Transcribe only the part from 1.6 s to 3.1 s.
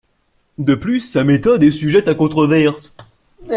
est sujette à controverses.